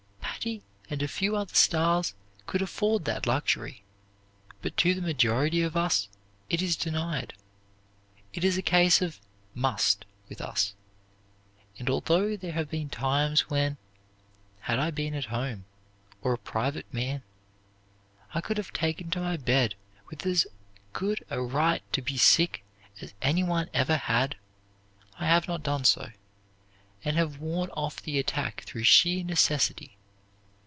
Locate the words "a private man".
16.33-17.21